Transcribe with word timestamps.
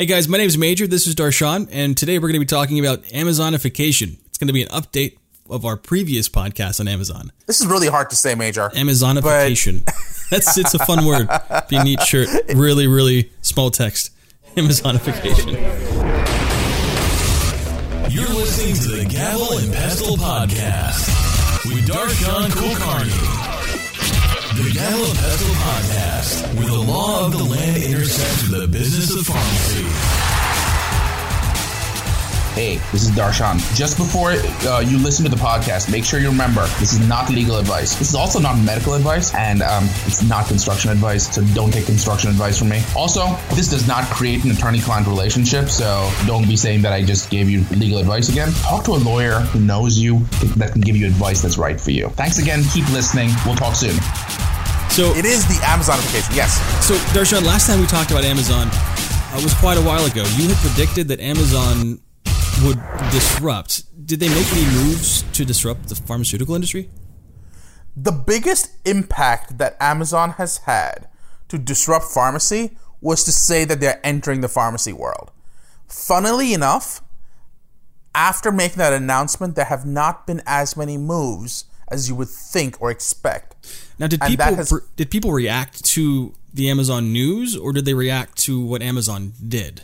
Hey 0.00 0.06
guys, 0.06 0.28
my 0.28 0.38
name 0.38 0.46
is 0.46 0.56
Major. 0.56 0.86
This 0.86 1.08
is 1.08 1.16
Darshan, 1.16 1.68
and 1.72 1.96
today 1.96 2.20
we're 2.20 2.28
going 2.28 2.34
to 2.34 2.38
be 2.38 2.46
talking 2.46 2.78
about 2.78 3.02
Amazonification. 3.06 4.16
It's 4.26 4.38
going 4.38 4.46
to 4.46 4.52
be 4.52 4.62
an 4.62 4.68
update 4.68 5.18
of 5.50 5.64
our 5.64 5.76
previous 5.76 6.28
podcast 6.28 6.78
on 6.78 6.86
Amazon. 6.86 7.32
This 7.46 7.60
is 7.60 7.66
really 7.66 7.88
hard 7.88 8.08
to 8.10 8.14
say, 8.14 8.36
Major. 8.36 8.68
Amazonification. 8.74 9.84
That's 10.30 10.56
it's 10.56 10.72
a 10.74 10.78
fun 10.86 11.04
word. 11.04 11.28
Be 11.68 11.78
a 11.78 11.82
neat 11.82 12.00
shirt. 12.02 12.28
Really, 12.54 12.86
really 12.86 13.32
small 13.42 13.72
text. 13.72 14.12
Amazonification. 14.54 15.54
You're 18.08 18.28
listening 18.28 18.76
to 18.76 19.02
the 19.02 19.04
Gavel 19.10 19.58
and 19.58 19.72
Pestle 19.72 20.16
podcast 20.16 21.08
with 21.66 21.88
Darshan 21.88 22.50
Kulkarni. 22.50 23.37
And 24.80 24.94
Pestle 25.16 25.54
podcast, 25.54 26.54
where 26.54 26.66
the 26.66 26.78
law 26.78 27.26
of 27.26 27.36
the 27.36 27.42
land 27.42 27.82
intersects 27.82 28.48
with 28.48 28.60
the 28.60 28.68
business 28.68 29.12
of 29.12 29.26
pharmacy. 29.26 29.82
Hey, 32.54 32.76
this 32.92 33.02
is 33.02 33.10
Darshan. 33.10 33.58
Just 33.76 33.96
before 33.96 34.30
uh, 34.30 34.80
you 34.80 34.98
listen 34.98 35.24
to 35.24 35.30
the 35.30 35.36
podcast, 35.36 35.90
make 35.90 36.04
sure 36.04 36.20
you 36.20 36.28
remember 36.28 36.62
this 36.78 36.92
is 36.92 37.06
not 37.08 37.28
legal 37.28 37.56
advice. 37.58 37.96
This 37.96 38.10
is 38.10 38.14
also 38.14 38.38
not 38.38 38.56
medical 38.58 38.94
advice, 38.94 39.34
and 39.34 39.62
um, 39.62 39.84
it's 40.06 40.22
not 40.22 40.46
construction 40.46 40.92
advice, 40.92 41.34
so 41.34 41.42
don't 41.54 41.72
take 41.72 41.86
construction 41.86 42.30
advice 42.30 42.58
from 42.58 42.68
me. 42.68 42.80
Also, 42.94 43.36
this 43.54 43.68
does 43.68 43.88
not 43.88 44.04
create 44.10 44.44
an 44.44 44.52
attorney 44.52 44.80
client 44.80 45.08
relationship, 45.08 45.70
so 45.70 46.08
don't 46.26 46.46
be 46.46 46.56
saying 46.56 46.82
that 46.82 46.92
I 46.92 47.02
just 47.02 47.30
gave 47.30 47.50
you 47.50 47.64
legal 47.76 47.98
advice 47.98 48.28
again. 48.28 48.52
Talk 48.52 48.84
to 48.84 48.92
a 48.92 49.02
lawyer 49.02 49.40
who 49.40 49.58
knows 49.58 49.98
you 49.98 50.20
that 50.56 50.70
can 50.70 50.82
give 50.82 50.96
you 50.96 51.06
advice 51.08 51.42
that's 51.42 51.58
right 51.58 51.80
for 51.80 51.90
you. 51.90 52.10
Thanks 52.10 52.38
again. 52.38 52.62
Keep 52.72 52.88
listening. 52.90 53.30
We'll 53.44 53.56
talk 53.56 53.74
soon. 53.74 53.96
So, 54.98 55.14
It 55.14 55.24
is 55.24 55.46
the 55.46 55.54
Amazonification, 55.62 56.34
yes. 56.34 56.58
so 56.84 56.94
Darshan, 57.16 57.46
last 57.46 57.68
time 57.68 57.78
we 57.78 57.86
talked 57.86 58.10
about 58.10 58.24
Amazon 58.24 58.66
uh, 58.72 59.40
was 59.40 59.54
quite 59.54 59.78
a 59.78 59.80
while 59.80 60.04
ago. 60.04 60.24
You 60.34 60.48
had 60.48 60.56
predicted 60.56 61.06
that 61.06 61.20
Amazon 61.20 62.00
would 62.64 62.80
disrupt. 63.12 63.84
Did 64.04 64.18
they 64.18 64.28
make 64.28 64.52
any 64.52 64.64
moves 64.64 65.22
to 65.34 65.44
disrupt 65.44 65.88
the 65.88 65.94
pharmaceutical 65.94 66.56
industry? 66.56 66.90
The 67.96 68.10
biggest 68.10 68.72
impact 68.84 69.58
that 69.58 69.76
Amazon 69.78 70.30
has 70.30 70.58
had 70.66 71.06
to 71.46 71.58
disrupt 71.58 72.06
pharmacy 72.06 72.76
was 73.00 73.22
to 73.22 73.30
say 73.30 73.64
that 73.66 73.78
they're 73.78 74.00
entering 74.02 74.40
the 74.40 74.48
pharmacy 74.48 74.92
world. 74.92 75.30
Funnily 75.86 76.52
enough, 76.52 77.02
after 78.16 78.50
making 78.50 78.78
that 78.78 78.92
announcement, 78.92 79.54
there 79.54 79.66
have 79.66 79.86
not 79.86 80.26
been 80.26 80.42
as 80.44 80.76
many 80.76 80.98
moves 80.98 81.66
as 81.90 82.08
you 82.08 82.14
would 82.14 82.28
think 82.28 82.80
or 82.80 82.90
expect. 82.90 83.54
Now, 83.98 84.06
did 84.06 84.20
And 84.22 84.30
people 84.30 84.54
has- 84.54 84.72
did 84.96 85.10
people 85.10 85.32
react 85.32 85.84
to 85.96 86.34
the 86.52 86.70
Amazon 86.70 87.12
news, 87.12 87.56
or 87.56 87.72
did 87.72 87.84
they 87.84 87.94
react 87.94 88.36
to 88.46 88.60
what 88.60 88.82
Amazon 88.82 89.32
did? 89.46 89.82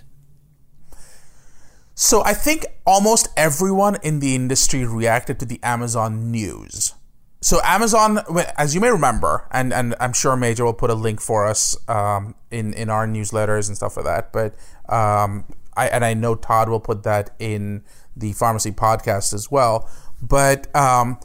So 1.94 2.24
I 2.24 2.34
think 2.34 2.66
almost 2.86 3.28
everyone 3.36 3.96
in 4.02 4.18
the 4.18 4.34
industry 4.34 4.84
reacted 4.84 5.38
to 5.40 5.46
the 5.46 5.60
Amazon 5.62 6.30
news. 6.30 6.94
So 7.40 7.60
Amazon, 7.62 8.20
as 8.56 8.74
you 8.74 8.80
may 8.80 8.90
remember, 8.90 9.46
and, 9.52 9.72
and 9.72 9.94
I'm 10.00 10.12
sure 10.14 10.34
Major 10.34 10.64
will 10.64 10.72
put 10.72 10.90
a 10.90 10.94
link 10.94 11.20
for 11.20 11.46
us 11.46 11.76
um, 11.88 12.34
in 12.50 12.72
in 12.72 12.88
our 12.88 13.06
newsletters 13.06 13.68
and 13.68 13.76
stuff 13.76 13.96
like 13.96 14.06
that. 14.06 14.32
But 14.32 14.54
um, 14.92 15.44
I 15.76 15.88
and 15.88 16.04
I 16.04 16.14
know 16.14 16.34
Todd 16.36 16.68
will 16.68 16.80
put 16.80 17.02
that 17.02 17.30
in 17.38 17.84
the 18.16 18.32
pharmacy 18.32 18.72
podcast 18.72 19.34
as 19.34 19.50
well. 19.50 19.88
But 20.22 20.74
um, 20.74 21.20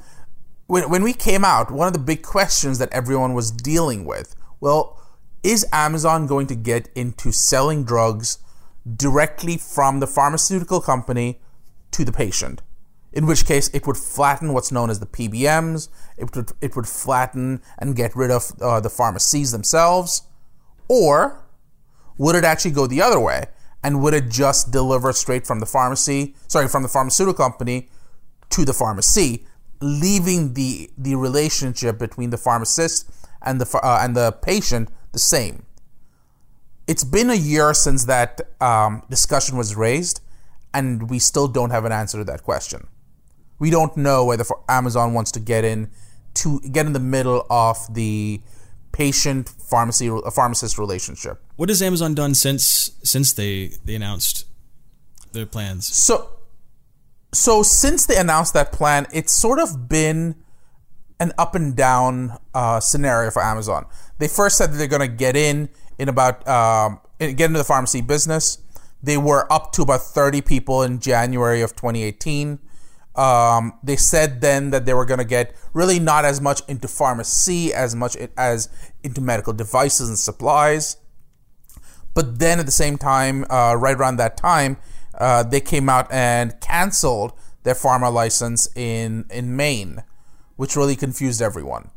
when 0.70 0.88
when 0.88 1.02
we 1.02 1.14
came 1.14 1.44
out, 1.44 1.72
one 1.72 1.88
of 1.88 1.94
the 1.94 2.00
big 2.00 2.22
questions 2.22 2.78
that 2.78 2.94
everyone 2.94 3.34
was 3.34 3.50
dealing 3.50 4.06
with, 4.06 4.36
well, 4.60 5.02
is 5.42 5.66
Amazon 5.74 6.28
going 6.28 6.46
to 6.46 6.56
get 6.56 6.90
into 6.94 7.32
selling 7.32 7.84
drugs 7.84 8.38
directly 8.96 9.58
from 9.58 10.00
the 10.00 10.06
pharmaceutical 10.06 10.80
company 10.80 11.40
to 11.90 12.06
the 12.06 12.12
patient? 12.12 12.62
In 13.12 13.26
which 13.26 13.48
case, 13.48 13.70
it 13.70 13.88
would 13.88 13.98
flatten 13.98 14.54
what's 14.54 14.72
known 14.72 14.92
as 14.92 15.00
the 15.00 15.08
PBMs. 15.08 15.90
It 16.18 16.36
would 16.36 16.52
it 16.62 16.76
would 16.76 16.88
flatten 16.88 17.64
and 17.80 17.96
get 17.96 18.16
rid 18.16 18.30
of 18.30 18.52
uh, 18.62 18.80
the 18.80 18.92
pharmacies 18.92 19.52
themselves, 19.52 20.22
or 20.88 21.44
would 22.20 22.36
it 22.36 22.44
actually 22.44 22.72
go 22.72 22.86
the 22.86 23.02
other 23.02 23.20
way? 23.20 23.46
And 23.84 24.04
would 24.04 24.14
it 24.14 24.30
just 24.30 24.70
deliver 24.70 25.14
straight 25.14 25.48
from 25.48 25.62
the 25.62 25.66
pharmacy, 25.66 26.36
sorry, 26.48 26.68
from 26.68 26.84
the 26.84 26.90
pharmaceutical 26.90 27.44
company 27.44 27.90
to 28.52 28.66
the 28.66 28.74
pharmacy, 28.74 29.48
leaving 29.82 30.54
the 30.54 30.90
the 30.98 31.16
relationship 31.16 31.98
between 31.98 32.30
the 32.30 32.38
pharmacist 32.38 33.10
and 33.42 33.60
the 33.62 33.80
uh, 33.84 34.00
and 34.02 34.16
the 34.16 34.32
patient 34.32 34.90
the 35.12 35.20
same? 35.20 35.66
It's 36.88 37.04
been 37.04 37.30
a 37.30 37.36
year 37.36 37.74
since 37.74 38.06
that 38.06 38.42
um, 38.60 39.04
discussion 39.10 39.58
was 39.58 39.76
raised, 39.76 40.22
and 40.74 41.10
we 41.10 41.20
still 41.20 41.48
don't 41.48 41.70
have 41.70 41.86
an 41.86 41.92
answer 41.92 42.18
to 42.18 42.24
that 42.26 42.44
question. 42.44 42.88
We 43.60 43.70
don't 43.70 43.96
know 43.96 44.26
whether 44.26 44.46
Amazon 44.68 45.14
wants 45.14 45.32
to 45.34 45.40
get 45.40 45.64
in 45.64 45.92
to 46.36 46.60
get 46.62 46.86
in 46.86 46.94
the 46.94 47.00
middle 47.00 47.46
of 47.50 47.78
the 47.94 48.42
patient 48.92 49.50
pharmacy 49.50 50.10
pharmacist 50.34 50.78
relationship. 50.78 51.42
What 51.56 51.70
has 51.70 51.82
Amazon 51.82 52.14
done 52.14 52.34
since 52.34 52.92
since 53.04 53.34
they 53.34 53.74
they 53.86 53.96
announced 53.96 54.46
their 55.34 55.46
plans? 55.46 55.88
So, 55.88 56.39
so 57.32 57.64
since 57.64 58.06
they 58.06 58.18
announced 58.18 58.54
that 58.54 58.72
plan, 58.72 59.06
it's 59.14 59.32
sort 59.32 59.60
of 59.60 59.88
been 59.88 60.36
an 61.20 61.34
up 61.38 61.54
and 61.56 61.76
down 61.76 62.38
uh, 62.54 62.80
scenario 62.80 63.30
for 63.30 63.44
Amazon. 63.44 63.86
They 64.18 64.28
first 64.28 64.58
said 64.58 64.72
that 64.72 64.78
they're 64.78 64.88
going 64.88 65.08
to 65.08 65.16
get 65.16 65.36
in 65.36 65.70
in 65.98 66.10
about 66.10 66.48
um, 66.48 67.02
get 67.20 67.42
into 67.42 67.60
the 67.60 67.64
pharmacy 67.64 68.02
business. 68.02 68.58
They 69.02 69.18
were 69.18 69.52
up 69.52 69.72
to 69.74 69.82
about 69.84 70.02
thirty 70.02 70.42
people 70.42 70.82
in 70.84 71.00
January 71.00 71.62
of 71.62 71.76
2018. 71.76 72.60
Um, 73.16 73.78
they 73.84 73.96
said 73.96 74.40
then 74.40 74.70
that 74.70 74.86
they 74.86 74.94
were 74.94 75.06
going 75.06 75.18
to 75.20 75.26
get 75.26 75.54
really 75.74 76.00
not 76.00 76.26
as 76.26 76.40
much 76.40 76.62
into 76.68 76.88
pharmacy 76.88 77.74
as 77.74 77.96
much 77.96 78.16
as 78.38 78.70
into 79.04 79.20
medical 79.20 79.52
devices 79.52 80.08
and 80.08 80.18
supplies. 80.18 80.98
But 82.14 82.40
then 82.40 82.60
at 82.60 82.66
the 82.66 82.72
same 82.72 82.98
time, 82.98 83.46
uh, 83.50 83.76
right 83.78 83.96
around 83.96 84.18
that 84.18 84.38
time, 84.38 84.78
uh, 85.20 85.44
they 85.44 85.62
came 85.62 85.90
out 85.90 86.12
and 86.12 86.60
canceled 86.62 87.34
their 87.64 87.76
pharma 87.76 88.12
license 88.12 88.68
in 88.76 89.26
in 89.30 89.56
Maine, 89.56 90.04
which 90.56 90.76
really 90.76 90.96
confused 90.96 91.42
everyone. 91.42 91.92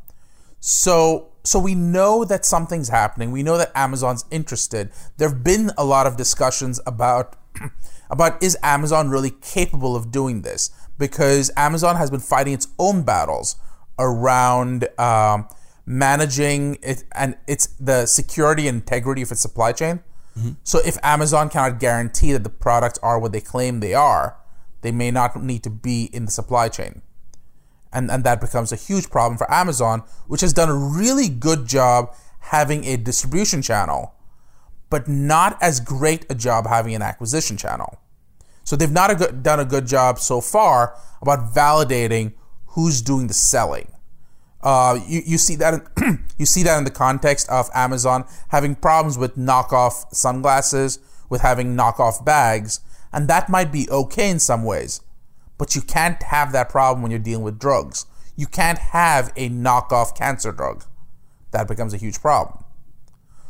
So 0.59 1.29
so 1.43 1.59
we 1.59 1.75
know 1.75 2.23
that 2.23 2.45
something's 2.45 2.89
happening. 2.89 3.31
We 3.31 3.43
know 3.43 3.57
that 3.57 3.71
Amazon's 3.75 4.25
interested. 4.31 4.91
There've 5.17 5.43
been 5.43 5.71
a 5.77 5.83
lot 5.83 6.07
of 6.07 6.15
discussions 6.15 6.79
about 6.85 7.35
about 8.09 8.41
is 8.41 8.57
Amazon 8.63 9.09
really 9.09 9.31
capable 9.31 9.95
of 9.95 10.11
doing 10.11 10.41
this? 10.41 10.69
Because 10.97 11.51
Amazon 11.57 11.95
has 11.95 12.09
been 12.11 12.19
fighting 12.19 12.53
its 12.53 12.67
own 12.79 13.03
battles 13.03 13.55
around 13.99 14.87
um, 14.99 15.47
managing 15.85 16.77
it 16.81 17.03
and 17.13 17.35
it's 17.47 17.67
the 17.79 18.05
security 18.05 18.67
integrity 18.67 19.21
of 19.21 19.31
its 19.31 19.41
supply 19.41 19.71
chain. 19.71 20.01
Mm-hmm. 20.37 20.51
So 20.63 20.79
if 20.85 20.97
Amazon 21.03 21.49
cannot 21.49 21.79
guarantee 21.79 22.31
that 22.33 22.43
the 22.43 22.49
products 22.49 22.99
are 23.03 23.19
what 23.19 23.31
they 23.31 23.41
claim 23.41 23.79
they 23.79 23.93
are, 23.93 24.37
they 24.81 24.91
may 24.91 25.11
not 25.11 25.41
need 25.41 25.63
to 25.63 25.69
be 25.69 26.09
in 26.11 26.25
the 26.25 26.31
supply 26.31 26.69
chain. 26.69 27.01
And 27.91 28.09
and 28.09 28.23
that 28.23 28.41
becomes 28.41 28.71
a 28.71 28.75
huge 28.75 29.09
problem 29.09 29.37
for 29.37 29.51
Amazon, 29.51 30.03
which 30.27 30.41
has 30.41 30.53
done 30.53 30.69
a 30.69 30.75
really 30.75 31.29
good 31.29 31.67
job 31.67 32.13
having 32.39 32.83
a 32.85 32.97
distribution 32.97 33.61
channel, 33.61 34.15
but 34.89 35.07
not 35.07 35.57
as 35.61 35.79
great 35.79 36.25
a 36.29 36.35
job 36.35 36.67
having 36.67 36.95
an 36.95 37.01
acquisition 37.01 37.55
channel. 37.55 37.99
So 38.63 38.75
they've 38.75 38.91
not 38.91 39.11
a 39.11 39.15
good, 39.15 39.43
done 39.43 39.59
a 39.59 39.65
good 39.65 39.85
job 39.85 40.19
so 40.19 40.41
far 40.41 40.97
about 41.21 41.53
validating 41.53 42.33
who's 42.67 43.01
doing 43.01 43.27
the 43.27 43.33
selling. 43.33 43.92
Uh, 44.63 44.97
you, 45.05 45.21
you 45.25 45.37
see 45.37 45.55
that 45.57 45.73
in, 45.73 46.25
you 46.37 46.45
see 46.45 46.63
that 46.63 46.77
in 46.77 46.85
the 46.85 46.91
context 46.91 47.49
of 47.49 47.69
Amazon 47.75 48.25
having 48.47 48.75
problems 48.75 49.17
with 49.17 49.35
knockoff 49.35 50.05
sunglasses, 50.13 50.99
with 51.29 51.41
having 51.41 51.75
knockoff 51.75 52.23
bags, 52.23 52.79
and 53.11 53.27
that 53.27 53.49
might 53.49 53.71
be 53.71 53.89
okay 53.89 54.29
in 54.29 54.39
some 54.39 54.63
ways, 54.63 55.01
but 55.57 55.75
you 55.75 55.81
can't 55.81 56.23
have 56.23 56.53
that 56.53 56.69
problem 56.69 57.01
when 57.01 57.11
you're 57.11 57.19
dealing 57.19 57.43
with 57.43 57.59
drugs. 57.59 58.05
You 58.35 58.47
can't 58.47 58.79
have 58.79 59.31
a 59.35 59.49
knockoff 59.49 60.15
cancer 60.15 60.51
drug. 60.51 60.85
That 61.51 61.67
becomes 61.67 61.93
a 61.93 61.97
huge 61.97 62.19
problem. 62.19 62.63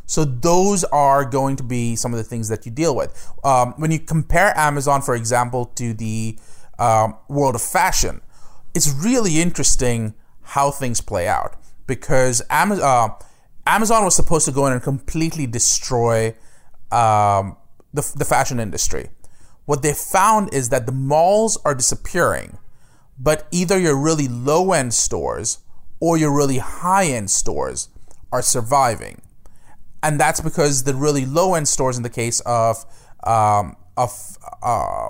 So 0.06 0.26
those 0.26 0.84
are 0.86 1.24
going 1.24 1.56
to 1.58 1.64
be 1.64 1.96
some 1.96 2.12
of 2.12 2.18
the 2.18 2.24
things 2.24 2.50
that 2.50 2.66
you 2.66 2.72
deal 2.72 2.96
with. 2.96 3.32
Um, 3.44 3.74
when 3.78 3.92
you 3.92 4.00
compare 4.00 4.58
Amazon, 4.58 5.02
for 5.02 5.16
example, 5.16 5.66
to 5.76 5.94
the 5.94 6.38
um, 6.78 7.16
world 7.30 7.56
of 7.56 7.62
fashion, 7.62 8.22
it's 8.76 8.92
really 8.92 9.40
interesting 9.40 10.14
how 10.44 10.72
things 10.72 11.02
play 11.02 11.28
out 11.28 11.56
because 11.88 12.42
Amazon, 12.50 12.84
uh, 12.84 13.14
Amazon 13.66 14.04
was 14.04 14.16
supposed 14.16 14.46
to 14.46 14.52
go 14.52 14.68
in 14.68 14.74
and 14.74 14.82
completely 14.82 15.48
destroy 15.48 16.30
um, 16.92 17.58
the, 17.94 18.10
the 18.16 18.26
fashion 18.26 18.60
industry. 18.60 19.10
What 19.66 19.82
they 19.82 19.94
found 19.94 20.54
is 20.54 20.70
that 20.70 20.86
the 20.86 20.92
malls 20.92 21.58
are 21.64 21.74
disappearing, 21.74 22.58
but 23.18 23.48
either 23.52 23.80
your 23.80 23.98
really 23.98 24.28
low 24.28 24.74
end 24.74 24.94
stores 24.94 25.60
or 26.00 26.18
your 26.18 26.36
really 26.36 26.58
high 26.58 27.06
end 27.06 27.32
stores 27.32 27.90
are 28.32 28.42
surviving 28.42 29.22
and 30.04 30.20
that's 30.20 30.42
because 30.42 30.84
the 30.84 30.94
really 30.94 31.26
low 31.26 31.56
end 31.56 31.68
stores, 31.68 31.96
in 31.98 32.04
the 32.04 32.10
case 32.10 32.42
of 32.42 32.86
um, 33.24 33.78
of 33.96 34.38
uh, 34.62 35.10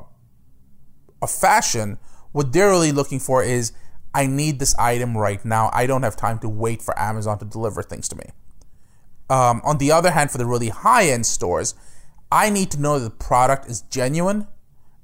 of 1.22 1.32
fashion, 1.32 1.98
what 2.32 2.54
they're 2.54 2.70
really 2.70 2.92
looking 2.92 3.20
for 3.20 3.44
is 3.44 3.74
I 4.14 4.28
need 4.28 4.60
this 4.60 4.76
item 4.76 5.18
right 5.18 5.44
now. 5.44 5.70
I 5.74 5.88
don't 5.88 6.04
have 6.04 6.16
time 6.16 6.40
to 6.40 6.50
wait 6.50 6.82
for 6.82 6.98
Amazon 7.00 7.40
to 7.40 7.46
deliver 7.46 7.82
things 7.82 8.08
to 8.10 8.16
me. 8.16 8.26
Um, 9.30 9.62
on 9.64 9.78
the 9.78 9.92
other 9.92 10.12
hand, 10.12 10.30
for 10.32 10.38
the 10.38 10.46
really 10.46 10.70
high 10.70 11.08
end 11.08 11.26
stores, 11.26 11.74
I 12.32 12.50
need 12.50 12.70
to 12.72 12.80
know 12.80 13.00
that 13.00 13.06
the 13.06 13.26
product 13.26 13.68
is 13.70 13.82
genuine, 13.82 14.48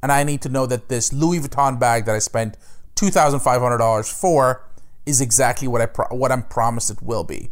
and 0.03 0.11
I 0.11 0.23
need 0.23 0.41
to 0.44 0.50
know 0.50 0.65
that 0.65 0.89
this 0.89 1.11
Louis 1.11 1.39
Vuitton 1.39 1.79
bag 1.79 2.06
that 2.06 2.15
I 2.15 2.19
spent 2.19 2.57
two 2.95 3.09
thousand 3.09 3.39
five 3.39 3.61
hundred 3.61 3.77
dollars 3.79 4.09
for 4.09 4.65
is 5.06 5.21
exactly 5.21 5.67
what 5.67 5.81
I 5.81 5.85
pro- 5.88 6.15
what 6.15 6.31
I'm 6.31 6.44
promised 6.44 6.91
it 6.91 7.01
will 7.01 7.23
be. 7.23 7.50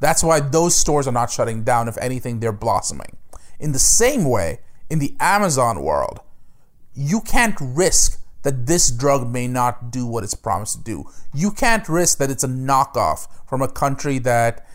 That's 0.00 0.22
why 0.22 0.40
those 0.40 0.76
stores 0.76 1.08
are 1.08 1.12
not 1.12 1.30
shutting 1.30 1.64
down. 1.64 1.88
If 1.88 1.98
anything, 1.98 2.40
they're 2.40 2.52
blossoming. 2.52 3.16
In 3.58 3.72
the 3.72 3.78
same 3.78 4.24
way, 4.24 4.60
in 4.90 4.98
the 4.98 5.16
Amazon 5.18 5.82
world, 5.82 6.20
you 6.92 7.20
can't 7.20 7.56
risk 7.60 8.20
that 8.44 8.66
this 8.66 8.90
drug 8.90 9.28
may 9.28 9.48
not 9.48 9.90
do 9.90 10.06
what 10.06 10.22
it's 10.22 10.34
promised 10.34 10.78
to 10.78 10.84
do. 10.84 11.10
You 11.34 11.50
can't 11.50 11.88
risk 11.88 12.18
that 12.18 12.30
it's 12.30 12.44
a 12.44 12.48
knockoff 12.48 13.26
from 13.48 13.60
a 13.62 13.68
country 13.68 14.18
that 14.20 14.66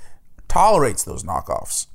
tolerates 0.47 1.03
those 1.03 1.23
knockoffs. 1.23 1.87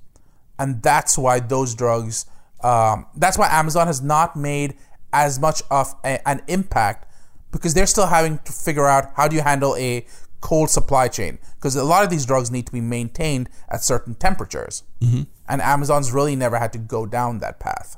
And 0.58 0.82
that's 0.82 1.18
why 1.18 1.40
those 1.40 1.74
drugs, 1.74 2.26
um, 2.62 3.06
that's 3.16 3.36
why 3.36 3.48
Amazon 3.50 3.88
has 3.88 4.00
not 4.00 4.36
made 4.36 4.74
as 5.12 5.38
much 5.38 5.62
of 5.70 5.94
a, 6.04 6.26
an 6.26 6.42
impact 6.46 7.10
because 7.50 7.74
they're 7.74 7.86
still 7.86 8.06
having 8.06 8.38
to 8.38 8.52
figure 8.52 8.86
out 8.86 9.12
how 9.16 9.28
do 9.28 9.36
you 9.36 9.42
handle 9.42 9.76
a 9.76 10.06
cold 10.40 10.70
supply 10.70 11.08
chain 11.08 11.38
because 11.56 11.74
a 11.74 11.82
lot 11.82 12.04
of 12.04 12.10
these 12.10 12.26
drugs 12.26 12.50
need 12.50 12.66
to 12.66 12.72
be 12.72 12.80
maintained 12.80 13.48
at 13.68 13.82
certain 13.82 14.14
temperatures. 14.14 14.84
Mm-hmm. 15.00 15.22
And 15.48 15.60
Amazon's 15.60 16.12
really 16.12 16.36
never 16.36 16.58
had 16.58 16.72
to 16.74 16.78
go 16.78 17.04
down 17.04 17.40
that 17.40 17.58
path. 17.58 17.96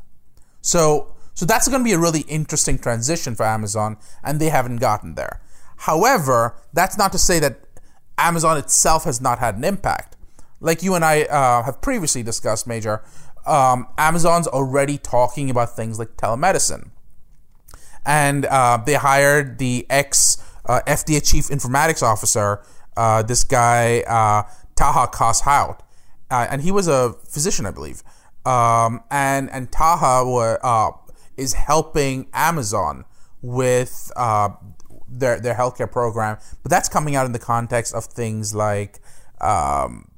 So 0.63 1.16
so 1.37 1.45
that's 1.45 1.69
going 1.69 1.81
to 1.81 1.85
be 1.85 1.93
a 1.93 1.99
really 1.99 2.23
interesting 2.23 2.79
transition 2.79 3.35
for 3.35 3.45
Amazon, 3.45 3.99
and 4.25 4.41
they 4.41 4.49
haven't 4.49 4.79
gotten 4.79 5.17
there. 5.17 5.43
However, 5.77 6.57
that's 6.73 6.97
not 6.97 7.13
to 7.13 7.19
say 7.19 7.39
that 7.41 7.61
Amazon 8.17 8.57
itself 8.57 9.05
has 9.05 9.21
not 9.21 9.39
had 9.39 9.57
an 9.57 9.63
impact. 9.63 10.17
Like 10.61 10.83
you 10.83 10.95
and 10.95 11.05
I 11.05 11.25
uh, 11.25 11.63
have 11.63 11.83
previously 11.83 12.23
discussed, 12.23 12.67
Major, 12.67 13.05
um, 13.47 13.87
Amazon's 13.99 14.49
already 14.49 14.97
talking 14.97 15.51
about 15.51 15.77
things 15.77 15.99
like 15.99 16.17
telemedicine. 16.17 16.89
And 18.07 18.47
uh, 18.47 18.79
they 18.87 18.95
hired 18.95 19.59
the 19.59 19.85
ex 19.91 20.39
uh, 20.65 20.81
FDA 20.87 21.23
chief 21.23 21.49
informatics 21.49 22.03
officer, 22.03 22.63
uh, 22.97 23.23
this 23.23 23.45
guy, 23.45 24.01
uh, 24.09 24.51
Taha 24.75 25.09
Kass-Hout. 25.15 25.83
Uh, 26.31 26.47
and 26.51 26.63
he 26.63 26.73
was 26.73 26.89
a 26.89 27.13
physician, 27.29 27.67
I 27.67 27.73
believe. 27.73 28.03
Um, 28.47 29.03
and, 29.11 29.51
and 29.51 29.71
Taha 29.71 30.25
were, 30.25 30.65
is 31.37 31.55
helping 31.55 32.29
Amazon 32.33 33.05
with 33.43 34.11
uh, 34.17 34.51
their 35.09 35.41
their 35.41 35.55
healthcare 35.55 35.91
program, 35.91 36.39
but 36.63 36.71
that's 36.71 36.89
coming 36.89 37.17
out 37.17 37.27
in 37.27 37.33
the 37.33 37.39
context 37.39 37.95
of 37.95 38.05
things 38.05 38.55
like 38.55 39.01
um, 39.41 40.11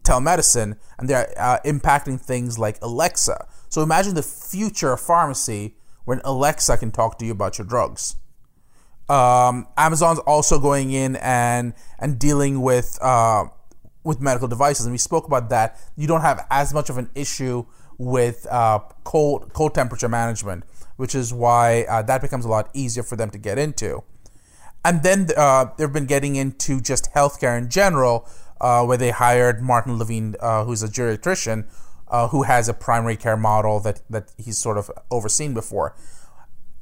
telemedicine, 0.00 0.76
and 0.98 1.08
they're 1.08 1.32
uh, 1.36 1.58
impacting 1.64 2.20
things 2.20 2.58
like 2.58 2.78
Alexa. 2.82 3.46
So 3.68 3.82
imagine 3.82 4.14
the 4.14 4.22
future 4.22 4.92
of 4.92 5.00
pharmacy 5.00 5.76
when 6.04 6.20
Alexa 6.24 6.76
can 6.78 6.90
talk 6.90 7.18
to 7.18 7.24
you 7.24 7.32
about 7.32 7.58
your 7.58 7.66
drugs. 7.66 8.16
Um, 9.08 9.66
Amazon's 9.76 10.20
also 10.20 10.58
going 10.58 10.92
in 10.92 11.16
and 11.16 11.74
and 11.98 12.18
dealing 12.18 12.62
with 12.62 12.98
uh, 13.02 13.46
with 14.04 14.20
medical 14.20 14.48
devices, 14.48 14.86
and 14.86 14.92
we 14.92 14.98
spoke 14.98 15.26
about 15.26 15.50
that. 15.50 15.78
You 15.96 16.06
don't 16.06 16.22
have 16.22 16.46
as 16.50 16.72
much 16.72 16.88
of 16.90 16.98
an 16.98 17.10
issue 17.14 17.66
with 17.98 18.46
uh, 18.50 18.80
cold 19.04 19.52
cold 19.52 19.74
temperature 19.74 20.08
management, 20.08 20.64
which 20.96 21.14
is 21.14 21.32
why 21.32 21.84
uh, 21.88 22.02
that 22.02 22.20
becomes 22.20 22.44
a 22.44 22.48
lot 22.48 22.70
easier 22.74 23.02
for 23.02 23.16
them 23.16 23.30
to 23.30 23.38
get 23.38 23.58
into. 23.58 24.02
And 24.84 25.02
then 25.02 25.28
uh, 25.36 25.66
they've 25.76 25.92
been 25.92 26.06
getting 26.06 26.36
into 26.36 26.80
just 26.80 27.12
healthcare 27.14 27.56
in 27.56 27.68
general, 27.68 28.28
uh, 28.60 28.84
where 28.84 28.98
they 28.98 29.10
hired 29.10 29.62
Martin 29.62 29.98
Levine, 29.98 30.34
uh, 30.40 30.64
who's 30.64 30.82
a 30.82 30.88
geriatrician, 30.88 31.66
uh, 32.08 32.28
who 32.28 32.42
has 32.42 32.68
a 32.68 32.74
primary 32.74 33.16
care 33.16 33.36
model 33.36 33.78
that 33.80 34.02
that 34.10 34.32
he's 34.36 34.58
sort 34.58 34.78
of 34.78 34.90
overseen 35.10 35.54
before. 35.54 35.94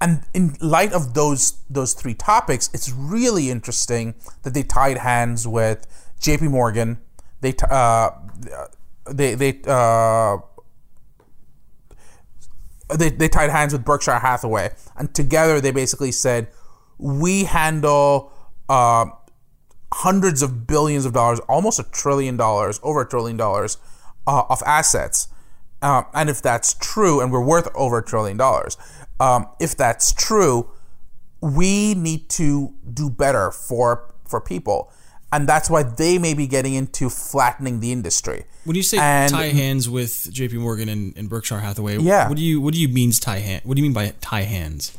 And 0.00 0.22
in 0.32 0.56
light 0.60 0.94
of 0.94 1.12
those 1.12 1.58
those 1.68 1.92
three 1.92 2.14
topics, 2.14 2.70
it's 2.72 2.90
really 2.90 3.50
interesting 3.50 4.14
that 4.42 4.54
they 4.54 4.62
tied 4.62 4.98
hands 4.98 5.46
with 5.46 5.86
J.P. 6.18 6.48
Morgan. 6.48 6.98
They 7.42 7.52
they 9.10 9.34
they 9.34 9.52
they, 12.96 13.10
they 13.10 13.28
tied 13.28 13.50
hands 13.50 13.72
with 13.72 13.84
Berkshire 13.84 14.18
Hathaway, 14.18 14.70
and 14.96 15.14
together 15.14 15.60
they 15.60 15.70
basically 15.70 16.12
said, 16.12 16.48
"We 16.98 17.44
handle 17.44 18.32
uh, 18.68 19.06
hundreds 19.92 20.42
of 20.42 20.66
billions 20.66 21.04
of 21.04 21.12
dollars, 21.12 21.40
almost 21.40 21.78
a 21.78 21.84
trillion 21.84 22.36
dollars, 22.36 22.80
over 22.82 23.02
a 23.02 23.08
trillion 23.08 23.36
dollars 23.36 23.78
uh, 24.26 24.42
of 24.48 24.62
assets." 24.64 25.28
Uh, 25.82 26.02
and 26.12 26.28
if 26.28 26.42
that's 26.42 26.74
true, 26.74 27.20
and 27.20 27.32
we're 27.32 27.44
worth 27.44 27.68
over 27.74 27.98
a 27.98 28.04
trillion 28.04 28.36
dollars, 28.36 28.76
um, 29.18 29.48
if 29.58 29.76
that's 29.76 30.12
true, 30.12 30.70
we 31.40 31.94
need 31.94 32.28
to 32.30 32.74
do 32.92 33.08
better 33.10 33.50
for 33.50 34.12
for 34.26 34.40
people 34.40 34.92
and 35.32 35.48
that's 35.48 35.70
why 35.70 35.82
they 35.82 36.18
may 36.18 36.34
be 36.34 36.46
getting 36.46 36.74
into 36.74 37.08
flattening 37.10 37.80
the 37.80 37.92
industry. 37.92 38.44
When 38.64 38.76
you 38.76 38.82
say 38.82 38.98
And- 38.98 39.30
tie 39.32 39.48
hands 39.48 39.88
with 39.88 40.28
J.P. 40.32 40.58
Morgan 40.58 40.88
and, 40.88 41.16
and 41.16 41.28
Berkshire 41.28 41.60
Hathaway, 41.60 41.98
Yeah. 41.98 42.28
what 42.28 42.36
do 42.36 42.42
you 42.44 42.60
what 42.60 42.74
do 42.74 42.80
you 42.80 42.88
means 42.88 43.18
tie 43.20 43.38
hand? 43.38 43.62
What 43.64 43.76
do 43.76 43.82
you 43.82 43.88
mean 43.88 43.92
by 43.94 44.12
tie 44.20 44.42
hands? 44.42 44.92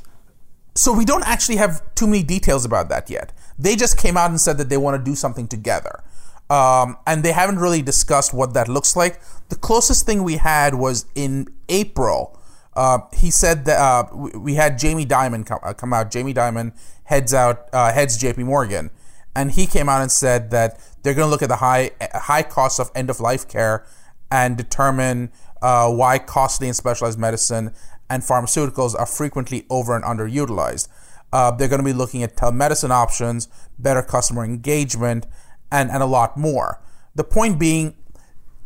So 0.75 0.93
we 0.93 1.03
don't 1.05 1.27
actually 1.27 1.57
have 1.57 1.81
too 1.95 2.07
many 2.07 2.23
details 2.23 2.63
about 2.63 2.87
that 2.89 3.09
yet. 3.09 3.33
They 3.59 3.75
just 3.75 3.97
came 3.97 4.15
out 4.15 4.29
and 4.29 4.39
said 4.39 4.57
that 4.57 4.69
they 4.69 4.77
want 4.77 4.97
to 4.97 5.03
do 5.11 5.15
something 5.15 5.47
together. 5.47 6.01
Um, 6.49 6.97
and 7.05 7.23
they 7.23 7.31
haven't 7.33 7.59
really 7.59 7.81
discussed 7.81 8.33
what 8.33 8.53
that 8.53 8.67
looks 8.67 8.95
like. 8.95 9.21
The 9.49 9.55
closest 9.55 10.05
thing 10.05 10.23
we 10.23 10.37
had 10.37 10.75
was 10.75 11.05
in 11.15 11.47
April. 11.69 12.37
Uh, 12.73 12.99
he 13.13 13.29
said 13.31 13.65
that 13.65 13.79
uh, 13.79 14.05
we- 14.15 14.55
had 14.55 14.79
Jamie 14.79 15.05
Dimon 15.05 15.45
come, 15.45 15.59
uh, 15.61 15.73
come 15.73 15.91
out. 15.93 16.09
Jamie 16.09 16.33
Dimon 16.33 16.71
heads 17.03 17.33
out 17.33 17.67
uh, 17.73 17.91
heads 17.93 18.17
J.P. 18.17 18.43
Morgan, 18.43 18.89
and 19.35 19.51
he 19.51 19.65
came 19.65 19.89
out 19.89 20.01
and 20.01 20.11
said 20.11 20.51
that 20.51 20.79
they're 21.03 21.13
going 21.13 21.25
to 21.25 21.31
look 21.31 21.41
at 21.41 21.49
the 21.49 21.57
high 21.57 21.91
high 22.13 22.43
costs 22.43 22.79
of 22.79 22.91
end 22.95 23.09
of 23.09 23.19
life 23.19 23.47
care 23.47 23.85
and 24.29 24.57
determine 24.57 25.31
uh, 25.61 25.89
why 25.89 26.17
costly 26.17 26.67
and 26.67 26.75
specialized 26.75 27.19
medicine 27.19 27.73
and 28.09 28.23
pharmaceuticals 28.23 28.97
are 28.97 29.05
frequently 29.05 29.65
over 29.69 29.95
and 29.95 30.03
underutilized. 30.03 30.87
Uh, 31.31 31.49
they're 31.51 31.69
going 31.69 31.79
to 31.79 31.85
be 31.85 31.93
looking 31.93 32.23
at 32.23 32.35
telemedicine 32.35 32.89
options, 32.89 33.47
better 33.79 34.01
customer 34.01 34.43
engagement, 34.43 35.25
and, 35.71 35.89
and 35.89 36.03
a 36.03 36.05
lot 36.05 36.35
more. 36.35 36.81
The 37.15 37.23
point 37.23 37.57
being, 37.57 37.95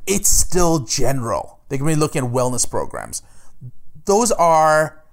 it's 0.08 0.30
still 0.30 0.80
general. 0.80 1.60
They're 1.70 1.78
going 1.78 1.92
to 1.92 1.96
be 1.96 2.00
looking 2.00 2.26
at 2.26 2.32
wellness 2.32 2.68
programs. 2.68 3.22
Those 4.06 4.32
are 4.32 5.04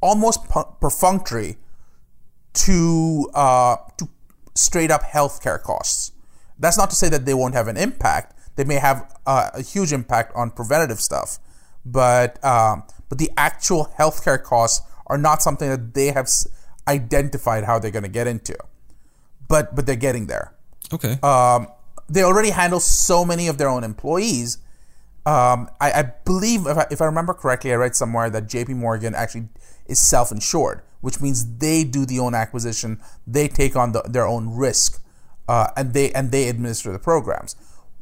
almost 0.00 0.40
perfunctory 0.80 1.56
to 2.52 3.30
uh, 3.34 3.76
to 3.98 4.08
straight 4.54 4.90
up 4.90 5.02
healthcare 5.02 5.60
costs. 5.60 6.12
That's 6.58 6.78
not 6.78 6.90
to 6.90 6.96
say 6.96 7.08
that 7.08 7.24
they 7.26 7.34
won't 7.34 7.54
have 7.54 7.68
an 7.68 7.76
impact. 7.76 8.38
They 8.56 8.64
may 8.64 8.76
have 8.76 9.12
uh, 9.26 9.50
a 9.54 9.62
huge 9.62 9.92
impact 9.92 10.32
on 10.36 10.50
preventative 10.50 11.00
stuff, 11.00 11.38
but 11.84 12.42
um, 12.44 12.84
but 13.08 13.18
the 13.18 13.30
actual 13.36 13.92
healthcare 13.98 14.40
costs 14.42 14.86
are 15.06 15.18
not 15.18 15.42
something 15.42 15.68
that 15.68 15.94
they 15.94 16.06
have 16.06 16.26
s- 16.26 16.46
identified 16.86 17.64
how 17.64 17.78
they're 17.78 17.90
going 17.90 18.04
to 18.04 18.08
get 18.08 18.26
into. 18.26 18.56
But 19.48 19.74
but 19.74 19.86
they're 19.86 19.96
getting 19.96 20.26
there 20.26 20.54
Okay. 20.92 21.18
um, 21.22 21.66
they 22.08 22.22
already 22.22 22.50
handle 22.50 22.80
so 22.80 23.24
many 23.24 23.48
of 23.48 23.58
their 23.58 23.68
own 23.68 23.82
employees. 23.84 24.58
Um, 25.26 25.70
I, 25.80 25.90
I 25.92 26.02
believe, 26.24 26.66
if 26.66 26.76
I, 26.76 26.86
if 26.90 27.00
I 27.00 27.06
remember 27.06 27.32
correctly, 27.34 27.72
I 27.72 27.76
read 27.76 27.96
somewhere 27.96 28.28
that 28.30 28.44
JP 28.46 28.76
Morgan 28.76 29.14
actually 29.14 29.48
is 29.86 29.98
self 29.98 30.30
insured, 30.30 30.82
which 31.04 31.20
means 31.20 31.58
they 31.58 31.84
do 31.84 32.06
the 32.06 32.18
own 32.18 32.34
acquisition, 32.34 32.98
they 33.26 33.46
take 33.46 33.76
on 33.76 33.92
the, 33.92 34.00
their 34.08 34.26
own 34.26 34.48
risk, 34.48 35.02
uh, 35.46 35.68
and 35.76 35.92
they 35.92 36.10
and 36.12 36.32
they 36.32 36.48
administer 36.48 36.90
the 36.92 36.98
programs. 36.98 37.56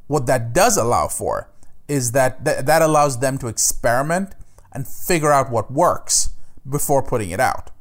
What 0.06 0.26
that 0.26 0.52
does 0.52 0.76
allow 0.76 1.09
for 1.09 1.50
is 1.88 2.12
that 2.12 2.44
th- 2.44 2.64
that 2.64 2.80
allows 2.80 3.18
them 3.18 3.38
to 3.38 3.49
experiment 3.49 4.37
and 4.73 4.87
figure 4.87 5.32
out 5.32 5.50
what 5.50 5.68
works 5.68 6.30
before 6.71 7.02
putting 7.02 7.30
it 7.30 7.40
out. 7.40 7.73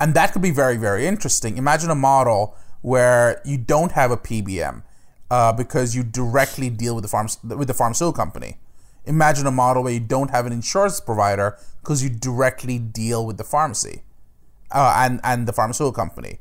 And 0.00 0.14
that 0.14 0.32
could 0.32 0.42
be 0.42 0.50
very 0.50 0.76
very 0.76 1.06
interesting. 1.06 1.56
Imagine 1.56 1.88
a 1.88 1.94
model 1.94 2.56
where 2.80 3.40
you 3.44 3.56
don't 3.56 3.92
have 3.92 4.10
a 4.10 4.16
pbm 4.16 4.82
uh, 5.30 5.52
because 5.52 5.94
you 5.94 6.02
directly 6.02 6.68
deal 6.68 6.96
with 6.96 7.02
the 7.02 7.08
farm 7.08 7.28
with 7.44 7.68
the 7.68 7.74
pharmaceutical 7.74 8.12
company 8.12 8.56
imagine 9.04 9.46
a 9.46 9.50
model 9.50 9.82
where 9.82 9.92
you 9.92 10.00
don't 10.00 10.30
have 10.30 10.46
an 10.46 10.52
insurance 10.52 11.00
provider 11.00 11.58
because 11.82 12.02
you 12.02 12.10
directly 12.10 12.78
deal 12.78 13.26
with 13.26 13.36
the 13.36 13.44
pharmacy 13.44 14.02
uh, 14.72 14.94
and 14.98 15.20
and 15.24 15.46
the 15.48 15.52
pharmaceutical 15.52 15.92
company 15.92 16.38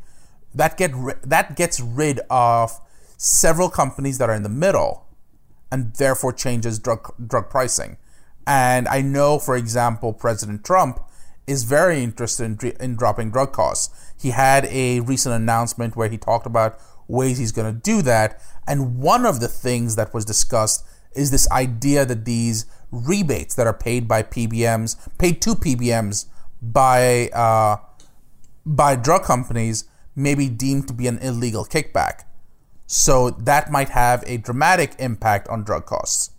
that 0.53 0.77
get 0.77 0.93
ri- 0.93 1.13
that 1.23 1.55
gets 1.55 1.79
rid 1.79 2.19
of 2.29 2.79
several 3.17 3.69
companies 3.69 4.17
that 4.17 4.29
are 4.29 4.35
in 4.35 4.43
the 4.43 4.49
middle 4.49 5.05
and 5.71 5.93
therefore 5.95 6.33
changes 6.33 6.79
drug 6.79 7.13
drug 7.27 7.49
pricing 7.49 7.97
And 8.47 8.87
I 8.87 9.01
know, 9.01 9.39
for 9.39 9.55
example, 9.55 10.13
President 10.13 10.63
Trump 10.65 10.99
is 11.47 11.63
very 11.63 12.03
interested 12.03 12.63
in, 12.63 12.71
in 12.79 12.95
dropping 12.95 13.31
drug 13.31 13.51
costs. 13.53 14.13
He 14.19 14.31
had 14.31 14.65
a 14.65 14.99
recent 15.01 15.35
announcement 15.35 15.95
where 15.95 16.09
he 16.09 16.17
talked 16.17 16.45
about 16.45 16.79
ways 17.07 17.37
he's 17.37 17.51
going 17.51 17.73
to 17.73 17.79
do 17.79 18.01
that. 18.03 18.41
And 18.67 18.99
one 18.99 19.25
of 19.25 19.39
the 19.39 19.47
things 19.47 19.95
that 19.95 20.13
was 20.13 20.25
discussed 20.25 20.85
is 21.15 21.31
this 21.31 21.49
idea 21.51 22.05
that 22.05 22.25
these 22.25 22.65
rebates 22.91 23.55
that 23.55 23.67
are 23.67 23.73
paid 23.73 24.07
by 24.07 24.23
PBMs, 24.23 24.97
paid 25.17 25.41
to 25.41 25.55
PBMs 25.55 26.25
by 26.61 27.29
uh, 27.29 27.77
by 28.65 28.95
drug 28.95 29.23
companies, 29.23 29.85
may 30.15 30.35
be 30.35 30.49
deemed 30.49 30.87
to 30.87 30.93
be 30.93 31.07
an 31.07 31.17
illegal 31.19 31.65
kickback. 31.65 32.23
So 32.85 33.29
that 33.31 33.71
might 33.71 33.89
have 33.89 34.23
a 34.27 34.37
dramatic 34.37 34.95
impact 34.99 35.47
on 35.47 35.63
drug 35.63 35.85
costs. 35.85 36.31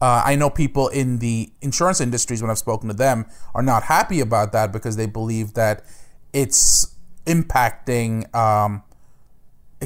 Uh, 0.00 0.22
I 0.24 0.34
know 0.34 0.48
people 0.48 0.88
in 0.88 1.18
the 1.18 1.52
insurance 1.60 2.00
industries, 2.00 2.40
when 2.40 2.50
I've 2.50 2.58
spoken 2.58 2.88
to 2.88 2.94
them, 2.94 3.26
are 3.54 3.62
not 3.62 3.82
happy 3.84 4.20
about 4.20 4.52
that 4.52 4.72
because 4.72 4.96
they 4.96 5.04
believe 5.04 5.52
that 5.54 5.84
it's 6.32 6.96
impacting 7.26 8.34
um, 8.34 8.82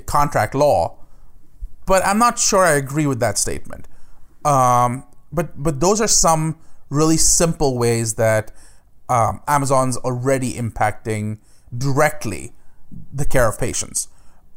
contract 0.07 0.55
law. 0.55 1.04
But 1.87 2.05
I'm 2.05 2.19
not 2.19 2.39
sure 2.39 2.65
I 2.65 2.73
agree 2.73 3.07
with 3.07 3.21
that 3.21 3.39
statement. 3.39 3.89
Um, 4.45 5.05
but 5.33 5.63
but 5.63 5.81
those 5.81 6.01
are 6.01 6.09
some 6.09 6.59
really 6.91 7.17
simple 7.17 7.77
ways 7.77 8.15
that 8.15 8.53
um, 9.09 9.41
Amazon's 9.47 9.97
already 9.99 10.55
impacting 10.55 11.39
directly 11.77 12.53
the 13.13 13.25
care 13.25 13.49
of 13.49 13.59
patients. 13.59 14.09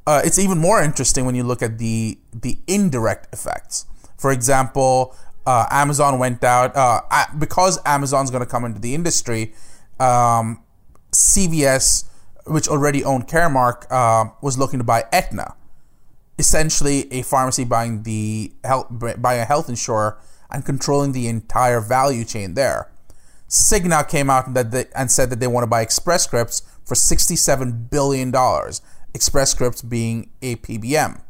Uh, 0.06 0.22
it's 0.24 0.40
even 0.40 0.58
more 0.58 0.82
interesting 0.82 1.26
when 1.26 1.36
you 1.36 1.44
look 1.44 1.62
at 1.62 1.80
the 1.80 2.18
the 2.34 2.58
indirect 2.68 3.34
effects. 3.34 3.86
For 4.18 4.32
example, 4.32 5.16
uh, 5.46 5.66
Amazon 5.70 6.18
went 6.18 6.44
out 6.44 6.76
uh, 6.76 7.02
because 7.38 7.80
Amazon's 7.86 8.32
going 8.32 8.44
to 8.44 8.50
come 8.50 8.66
into 8.66 8.80
the 8.80 8.96
industry. 8.96 9.54
Um, 10.00 10.64
CVS, 11.12 12.06
which 12.46 12.68
already 12.68 13.04
owned 13.04 13.28
Caremark, 13.28 13.86
uh, 13.92 14.32
was 14.42 14.58
looking 14.58 14.80
to 14.80 14.84
buy 14.84 15.04
Aetna, 15.12 15.56
essentially 16.40 17.12
a 17.12 17.22
pharmacy 17.24 17.64
buying 17.64 18.04
the 18.04 18.52
health, 18.64 18.88
buying 18.90 19.42
a 19.42 19.46
health 19.46 19.70
insurer 19.70 20.18
and 20.52 20.66
controlling 20.66 21.12
the 21.12 21.28
entire 21.28 21.82
value 21.82 22.24
chain 22.24 22.54
there. 22.54 22.90
Cigna 23.50 24.08
came 24.08 24.30
out 24.30 24.48
and, 24.48 24.56
that 24.56 24.72
they, 24.72 24.86
and 24.96 25.10
said 25.10 25.30
that 25.30 25.40
they 25.40 25.48
want 25.48 25.64
to 25.64 25.68
buy 25.68 25.82
Express 25.82 26.24
Scripts 26.24 26.62
for 26.84 26.96
$67 26.96 27.90
billion, 27.90 28.34
Express 29.14 29.52
Scripts 29.52 29.82
being 29.82 30.30
a 30.42 30.58
PBM. 30.58 31.22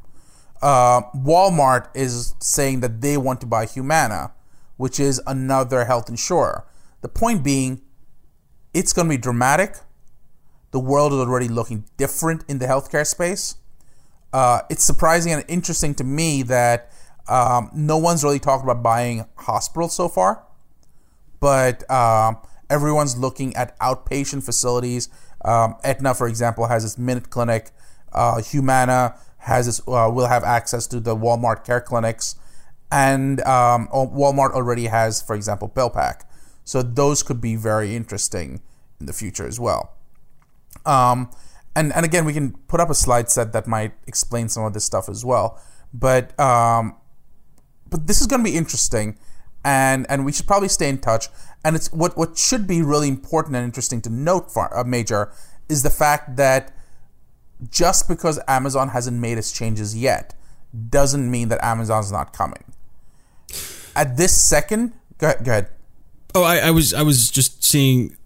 Uh, 0.62 1.02
Walmart 1.16 1.90
is 1.96 2.34
saying 2.40 2.80
that 2.80 3.02
they 3.02 3.18
want 3.18 3.40
to 3.42 3.48
buy 3.48 3.66
Humana, 3.66 4.34
which 4.78 5.00
is 5.00 5.22
another 5.28 5.86
health 5.86 6.10
insurer. 6.10 6.66
The 7.02 7.08
point 7.08 7.44
being, 7.44 7.82
it's 8.74 8.94
going 8.94 9.08
to 9.08 9.14
be 9.14 9.22
dramatic. 9.22 9.78
The 10.72 10.80
world 10.80 11.14
is 11.14 11.20
already 11.20 11.48
looking 11.48 11.86
different 11.98 12.44
in 12.48 12.58
the 12.58 12.66
healthcare 12.66 13.06
space. 13.06 13.56
Uh, 14.34 14.62
it's 14.70 14.84
surprising 14.84 15.32
and 15.32 15.44
interesting 15.48 15.96
to 15.96 16.04
me 16.04 16.44
that 16.44 16.92
um, 17.28 17.70
no 17.74 17.98
one's 17.98 18.24
really 18.24 18.40
talked 18.40 18.64
about 18.64 18.84
buying 18.84 19.26
hospitals 19.36 19.96
so 19.96 20.08
far, 20.08 20.44
but 21.40 21.90
um, 21.90 22.38
everyone's 22.70 23.18
looking 23.18 23.56
at 23.56 23.78
outpatient 23.80 24.44
facilities. 24.44 25.10
Um, 25.44 25.76
Aetna, 25.84 26.14
for 26.14 26.28
example, 26.28 26.68
has 26.68 26.84
its 26.84 26.98
Minute 26.98 27.30
Clinic. 27.30 27.72
Uh, 28.12 28.42
Humana 28.42 29.16
has 29.40 29.66
this, 29.66 29.80
uh, 29.82 30.10
will 30.12 30.28
have 30.28 30.44
access 30.44 30.88
to 30.88 31.00
the 31.00 31.16
Walmart 31.16 31.64
care 31.64 31.82
clinics, 31.82 32.36
and 32.92 33.42
um, 33.42 33.88
Walmart 33.94 34.52
already 34.52 34.86
has, 34.86 35.22
for 35.22 35.36
example, 35.36 35.70
PillPack. 35.70 36.22
So 36.64 36.82
those 36.82 37.24
could 37.24 37.40
be 37.40 37.56
very 37.56 37.96
interesting 37.96 38.62
in 39.00 39.06
the 39.06 39.14
future 39.14 39.48
as 39.48 39.60
well. 39.60 39.94
Um, 40.86 41.30
and 41.78 41.94
and 41.94 42.04
again, 42.04 42.26
we 42.26 42.34
can 42.34 42.54
put 42.68 42.80
up 42.80 42.90
a 42.90 42.96
slide 42.96 43.30
set 43.30 43.54
that 43.54 43.68
might 43.68 43.94
explain 44.08 44.50
some 44.50 44.64
of 44.64 44.74
this 44.74 44.84
stuff 44.84 45.08
as 45.08 45.24
well. 45.24 45.62
But 45.94 46.38
um, 46.40 46.96
but 47.88 48.08
this 48.08 48.20
is 48.20 48.26
going 48.26 48.44
to 48.44 48.50
be 48.50 48.58
interesting, 48.58 49.18
and 49.64 50.08
and 50.10 50.26
we 50.26 50.32
should 50.32 50.48
probably 50.48 50.70
stay 50.70 50.90
in 50.90 50.98
touch. 50.98 51.28
And 51.64 51.76
it's 51.76 51.92
what 51.94 52.18
what 52.18 52.36
should 52.38 52.66
be 52.66 52.82
really 52.82 53.08
important 53.08 53.56
and 53.56 53.64
interesting 53.64 54.02
to 54.02 54.10
note, 54.10 54.52
for, 54.52 54.76
uh, 54.76 54.84
Major, 54.84 55.32
is 55.70 55.84
the 55.84 55.92
fact 55.92 56.36
that 56.38 56.76
just 57.70 58.08
because 58.08 58.40
Amazon 58.48 58.90
hasn't 58.90 59.20
made 59.20 59.38
its 59.38 59.52
changes 59.52 59.96
yet 59.96 60.34
doesn't 60.90 61.30
mean 61.30 61.50
that 61.50 61.64
Amazon's 61.64 62.12
not 62.12 62.34
coming. 62.34 62.64
At 63.96 64.18
this 64.18 64.36
second, 64.36 64.94
go. 65.20 65.32
Go 65.44 65.52
ahead. 65.52 65.70
Oh, 66.34 66.44
I, 66.44 66.58
I 66.58 66.72
was 66.72 66.94
I 66.94 67.04
was 67.04 67.30
just 67.30 67.64
seeing, 67.64 68.18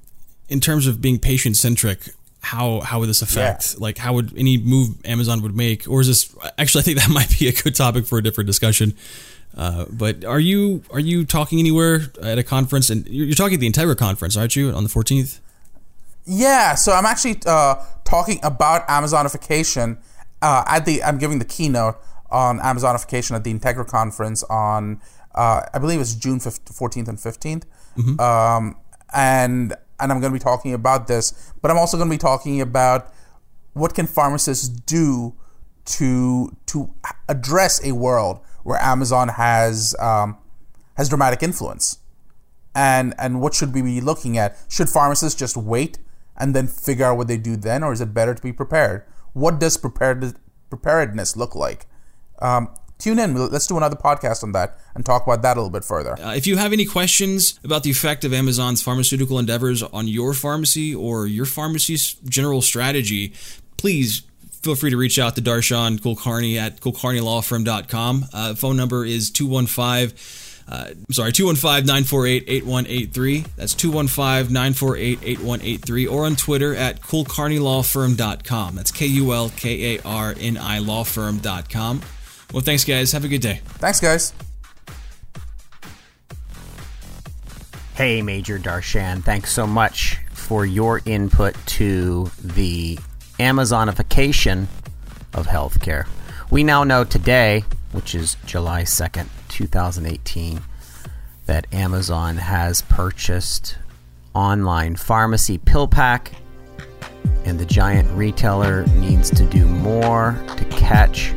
in 0.47 0.61
terms 0.61 0.87
of 0.87 1.01
being 1.01 1.19
patient 1.19 1.57
centric, 1.57 2.09
how 2.41 2.81
how 2.81 2.99
would 2.99 3.09
this 3.09 3.21
affect? 3.21 3.73
Yeah. 3.73 3.79
Like, 3.81 3.97
how 3.97 4.13
would 4.13 4.35
any 4.35 4.57
move 4.57 5.03
Amazon 5.05 5.41
would 5.43 5.55
make, 5.55 5.87
or 5.87 6.01
is 6.01 6.07
this 6.07 6.35
actually? 6.57 6.81
I 6.81 6.83
think 6.83 6.99
that 6.99 7.09
might 7.13 7.39
be 7.39 7.47
a 7.47 7.53
good 7.53 7.75
topic 7.75 8.05
for 8.05 8.17
a 8.17 8.23
different 8.23 8.47
discussion. 8.47 8.95
Uh, 9.55 9.85
but 9.91 10.23
are 10.25 10.39
you 10.39 10.83
are 10.91 10.99
you 10.99 11.25
talking 11.25 11.59
anywhere 11.59 12.01
at 12.21 12.37
a 12.37 12.43
conference? 12.43 12.89
And 12.89 13.07
you're 13.07 13.35
talking 13.35 13.55
at 13.55 13.59
the 13.59 13.69
Integra 13.69 13.97
conference, 13.97 14.35
aren't 14.35 14.55
you, 14.55 14.71
on 14.71 14.83
the 14.83 14.89
14th? 14.89 15.39
Yeah, 16.25 16.75
so 16.75 16.93
I'm 16.93 17.05
actually 17.05 17.37
uh, 17.45 17.75
talking 18.05 18.39
about 18.43 18.87
Amazonification 18.87 19.97
uh, 20.41 20.63
at 20.67 20.85
the. 20.85 21.03
I'm 21.03 21.17
giving 21.17 21.39
the 21.39 21.45
keynote 21.45 21.95
on 22.29 22.59
Amazonification 22.59 23.35
at 23.35 23.43
the 23.43 23.53
Integra 23.53 23.87
conference 23.87 24.43
on. 24.43 25.01
Uh, 25.33 25.61
I 25.73 25.79
believe 25.79 26.01
it's 26.01 26.13
June 26.13 26.39
15th, 26.39 26.77
14th 26.77 27.07
and 27.07 27.17
15th, 27.17 27.63
mm-hmm. 27.97 28.19
um, 28.19 28.75
and 29.13 29.73
and 30.01 30.11
I'm 30.11 30.19
going 30.19 30.31
to 30.33 30.37
be 30.37 30.43
talking 30.43 30.73
about 30.73 31.07
this. 31.07 31.53
But 31.61 31.71
I'm 31.71 31.77
also 31.77 31.97
going 31.97 32.09
to 32.09 32.13
be 32.13 32.19
talking 32.19 32.61
about 32.61 33.13
what 33.73 33.93
can 33.93 34.07
pharmacists 34.07 34.67
do 34.67 35.35
to 35.85 36.55
to 36.67 36.93
address 37.27 37.83
a 37.85 37.93
world 37.93 38.39
where 38.63 38.79
Amazon 38.79 39.29
has 39.29 39.95
um, 39.99 40.37
has 40.95 41.09
dramatic 41.09 41.41
influence, 41.43 41.99
and 42.75 43.13
and 43.17 43.41
what 43.41 43.53
should 43.53 43.73
we 43.73 43.81
be 43.81 44.01
looking 44.01 44.37
at? 44.37 44.57
Should 44.69 44.89
pharmacists 44.89 45.39
just 45.39 45.57
wait 45.57 45.99
and 46.37 46.55
then 46.55 46.67
figure 46.67 47.05
out 47.05 47.17
what 47.17 47.27
they 47.27 47.37
do 47.37 47.55
then, 47.55 47.83
or 47.83 47.93
is 47.93 48.01
it 48.01 48.13
better 48.13 48.33
to 48.33 48.41
be 48.41 48.51
prepared? 48.53 49.03
What 49.33 49.59
does 49.59 49.77
prepared 49.77 50.35
preparedness 50.69 51.35
look 51.35 51.55
like? 51.55 51.85
Um, 52.39 52.73
tune 53.01 53.19
in. 53.19 53.35
Let's 53.35 53.67
do 53.67 53.77
another 53.77 53.95
podcast 53.95 54.43
on 54.43 54.51
that 54.53 54.77
and 54.95 55.05
talk 55.05 55.25
about 55.25 55.41
that 55.41 55.57
a 55.57 55.59
little 55.59 55.71
bit 55.71 55.83
further. 55.83 56.13
Uh, 56.19 56.33
if 56.35 56.47
you 56.47 56.57
have 56.57 56.73
any 56.73 56.85
questions 56.85 57.59
about 57.63 57.83
the 57.83 57.89
effect 57.91 58.23
of 58.23 58.33
Amazon's 58.33 58.81
pharmaceutical 58.81 59.39
endeavors 59.39 59.83
on 59.83 60.07
your 60.07 60.33
pharmacy 60.33 60.93
or 60.93 61.27
your 61.27 61.45
pharmacy's 61.45 62.13
general 62.25 62.61
strategy, 62.61 63.33
please 63.77 64.21
feel 64.61 64.75
free 64.75 64.91
to 64.91 64.97
reach 64.97 65.17
out 65.17 65.35
to 65.35 65.41
Darshan 65.41 65.99
Kulkarni 65.99 66.57
at 66.57 66.79
kulkarnilawfirm.com. 66.79 68.25
Uh, 68.33 68.53
phone 68.55 68.77
number 68.77 69.05
is 69.05 69.31
215- 69.31 70.47
uh, 70.71 70.91
sorry, 71.11 71.33
215 71.33 71.85
948 71.85 72.43
8183. 72.47 73.45
That's 73.57 73.73
215 73.73 74.53
948 74.53 75.19
8183. 75.21 76.07
Or 76.07 76.25
on 76.25 76.35
Twitter 76.37 76.73
at 76.73 77.01
kulkarnilawfirm.com. 77.01 78.75
That's 78.75 78.91
K 78.91 79.05
U 79.07 79.33
L 79.33 79.49
K 79.49 79.97
A 79.97 80.01
R 80.03 80.33
N 80.39 80.57
I 80.57 80.79
lawfirm.com. 80.79 82.01
Well, 82.53 82.61
thanks, 82.61 82.83
guys. 82.83 83.11
Have 83.13 83.23
a 83.23 83.27
good 83.27 83.41
day. 83.41 83.61
Thanks, 83.65 83.99
guys. 83.99 84.33
Hey, 87.95 88.21
Major 88.21 88.59
Darshan. 88.59 89.23
Thanks 89.23 89.53
so 89.53 89.65
much 89.65 90.17
for 90.31 90.65
your 90.65 91.01
input 91.05 91.55
to 91.65 92.29
the 92.43 92.99
Amazonification 93.39 94.67
of 95.33 95.47
healthcare. 95.47 96.07
We 96.49 96.63
now 96.63 96.83
know 96.83 97.03
today, 97.03 97.63
which 97.91 98.13
is 98.13 98.35
July 98.45 98.83
2nd, 98.83 99.27
2018 99.47 100.61
that 101.45 101.67
Amazon 101.73 102.37
has 102.37 102.81
purchased 102.81 103.77
online 104.33 104.95
pharmacy 104.95 105.57
PillPack, 105.57 106.33
and 107.45 107.59
the 107.59 107.65
giant 107.65 108.09
retailer 108.11 108.85
needs 108.87 109.29
to 109.31 109.45
do 109.45 109.65
more 109.65 110.37
to 110.57 110.65
catch 110.65 111.33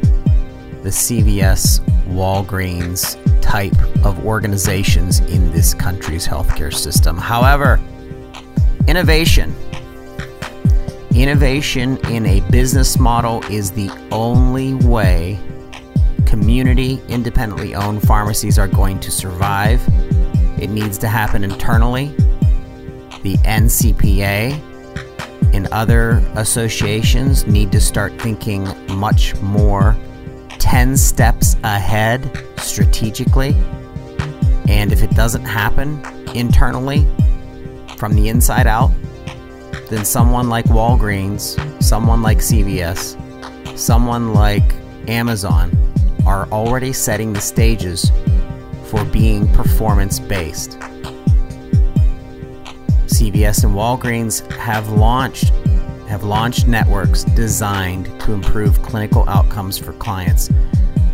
the 0.84 0.90
CVS, 0.90 1.80
Walgreens 2.08 3.16
type 3.40 3.72
of 4.04 4.26
organizations 4.26 5.20
in 5.20 5.50
this 5.50 5.72
country's 5.72 6.28
healthcare 6.28 6.72
system. 6.72 7.16
However, 7.16 7.80
innovation. 8.86 9.56
Innovation 11.14 11.96
in 12.10 12.26
a 12.26 12.40
business 12.50 12.98
model 12.98 13.42
is 13.44 13.70
the 13.70 13.90
only 14.12 14.74
way 14.74 15.38
community, 16.26 17.00
independently 17.08 17.74
owned 17.74 18.02
pharmacies 18.02 18.58
are 18.58 18.68
going 18.68 19.00
to 19.00 19.10
survive. 19.10 19.80
It 20.60 20.68
needs 20.68 20.98
to 20.98 21.08
happen 21.08 21.44
internally. 21.44 22.08
The 23.22 23.38
NCPA 23.44 24.52
and 25.54 25.66
other 25.68 26.22
associations 26.34 27.46
need 27.46 27.72
to 27.72 27.80
start 27.80 28.20
thinking 28.20 28.68
much 28.88 29.34
more 29.40 29.96
10 30.64 30.96
steps 30.96 31.56
ahead 31.62 32.42
strategically. 32.56 33.54
And 34.66 34.92
if 34.92 35.02
it 35.02 35.10
doesn't 35.10 35.44
happen 35.44 36.02
internally, 36.34 37.06
from 37.98 38.14
the 38.14 38.30
inside 38.30 38.66
out, 38.66 38.90
then 39.90 40.06
someone 40.06 40.48
like 40.48 40.64
Walgreens, 40.64 41.82
someone 41.82 42.22
like 42.22 42.38
CVS, 42.38 43.78
someone 43.78 44.32
like 44.32 44.74
Amazon 45.06 45.70
are 46.26 46.46
already 46.48 46.94
setting 46.94 47.34
the 47.34 47.42
stages 47.42 48.10
for 48.86 49.04
being 49.04 49.46
performance 49.52 50.18
based. 50.18 50.78
CVS 53.06 53.64
and 53.64 53.74
Walgreens 53.74 54.50
have 54.52 54.88
launched 54.88 55.52
have 56.08 56.24
launched 56.24 56.66
networks 56.66 57.24
designed 57.24 58.06
to 58.20 58.32
improve 58.32 58.82
clinical 58.82 59.28
outcomes 59.28 59.78
for 59.78 59.92
clients 59.94 60.50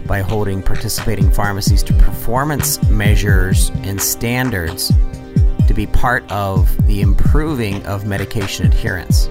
by 0.06 0.20
holding 0.20 0.62
participating 0.62 1.30
pharmacies 1.30 1.82
to 1.84 1.92
performance 1.94 2.82
measures 2.90 3.70
and 3.84 4.00
standards 4.00 4.92
to 5.68 5.74
be 5.74 5.86
part 5.86 6.28
of 6.32 6.68
the 6.88 7.00
improving 7.00 7.84
of 7.86 8.06
medication 8.06 8.66
adherence. 8.66 9.28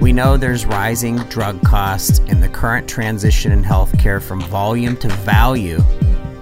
We 0.00 0.12
know 0.12 0.36
there's 0.36 0.66
rising 0.66 1.16
drug 1.24 1.62
costs, 1.62 2.20
and 2.20 2.42
the 2.42 2.48
current 2.48 2.88
transition 2.88 3.52
in 3.52 3.62
healthcare 3.62 4.22
from 4.22 4.40
volume 4.42 4.96
to 4.98 5.08
value 5.08 5.82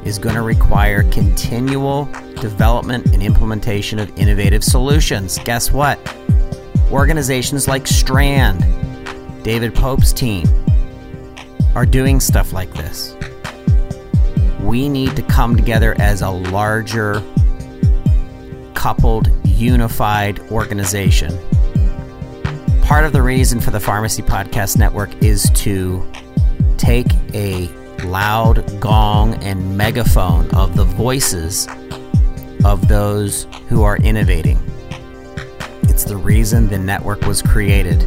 is 0.04 0.18
going 0.18 0.36
to 0.36 0.42
require 0.42 1.02
continual 1.10 2.06
development 2.40 3.06
and 3.12 3.22
implementation 3.22 3.98
of 3.98 4.16
innovative 4.16 4.62
solutions. 4.62 5.38
Guess 5.44 5.72
what? 5.72 5.98
Organizations 6.90 7.68
like 7.68 7.86
Strand, 7.86 8.64
David 9.44 9.74
Pope's 9.74 10.10
team, 10.12 10.46
are 11.74 11.84
doing 11.84 12.18
stuff 12.18 12.54
like 12.54 12.72
this. 12.72 13.14
We 14.60 14.88
need 14.88 15.14
to 15.16 15.22
come 15.22 15.54
together 15.54 15.94
as 16.00 16.22
a 16.22 16.30
larger, 16.30 17.22
coupled, 18.72 19.28
unified 19.44 20.40
organization. 20.50 21.38
Part 22.82 23.04
of 23.04 23.12
the 23.12 23.20
reason 23.20 23.60
for 23.60 23.70
the 23.70 23.80
Pharmacy 23.80 24.22
Podcast 24.22 24.78
Network 24.78 25.14
is 25.22 25.50
to 25.56 26.10
take 26.78 27.08
a 27.34 27.68
loud 28.04 28.80
gong 28.80 29.34
and 29.44 29.76
megaphone 29.76 30.50
of 30.52 30.74
the 30.74 30.84
voices 30.84 31.68
of 32.64 32.88
those 32.88 33.46
who 33.68 33.82
are 33.82 33.98
innovating 33.98 34.58
it's 35.98 36.04
the 36.04 36.16
reason 36.16 36.68
the 36.68 36.78
network 36.78 37.22
was 37.22 37.42
created 37.42 37.98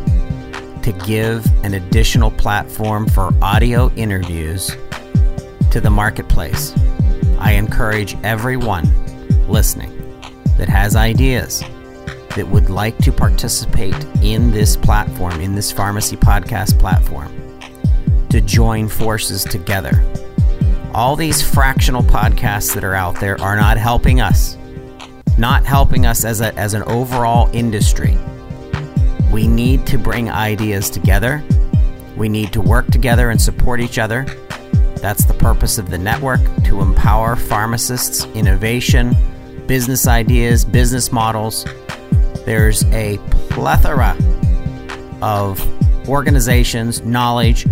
to 0.81 0.93
give 1.05 1.45
an 1.65 1.73
additional 1.73 2.31
platform 2.31 3.05
for 3.05 3.33
audio 3.41 3.91
interviews 3.97 4.77
to 5.71 5.81
the 5.81 5.89
marketplace. 5.89 6.73
I 7.37 7.51
encourage 7.51 8.15
everyone 8.23 8.85
listening 9.49 9.91
that 10.57 10.69
has 10.69 10.95
ideas 10.95 11.65
that 12.37 12.47
would 12.47 12.69
like 12.69 12.97
to 12.99 13.11
participate 13.11 14.05
in 14.21 14.51
this 14.51 14.77
platform, 14.77 15.41
in 15.41 15.53
this 15.53 15.69
pharmacy 15.69 16.15
podcast 16.15 16.79
platform, 16.79 17.29
to 18.29 18.39
join 18.39 18.87
forces 18.87 19.43
together. 19.43 20.01
All 20.93 21.17
these 21.17 21.41
fractional 21.41 22.03
podcasts 22.03 22.73
that 22.73 22.85
are 22.85 22.95
out 22.95 23.19
there 23.19 23.37
are 23.41 23.57
not 23.57 23.75
helping 23.75 24.21
us 24.21 24.55
not 25.37 25.65
helping 25.65 26.05
us 26.05 26.25
as, 26.25 26.41
a, 26.41 26.53
as 26.55 26.73
an 26.73 26.83
overall 26.83 27.49
industry. 27.53 28.17
We 29.31 29.47
need 29.47 29.87
to 29.87 29.97
bring 29.97 30.29
ideas 30.29 30.89
together. 30.89 31.43
We 32.17 32.29
need 32.29 32.51
to 32.53 32.61
work 32.61 32.87
together 32.87 33.29
and 33.29 33.41
support 33.41 33.79
each 33.79 33.97
other. 33.97 34.25
That's 34.97 35.25
the 35.25 35.33
purpose 35.33 35.77
of 35.77 35.89
the 35.89 35.97
network 35.97 36.41
to 36.65 36.81
empower 36.81 37.35
pharmacists, 37.35 38.25
innovation, 38.35 39.15
business 39.67 40.07
ideas, 40.07 40.63
business 40.65 41.11
models. 41.11 41.65
There's 42.45 42.83
a 42.85 43.17
plethora 43.49 44.15
of 45.21 45.59
organizations, 46.07 47.01
knowledge, 47.01 47.65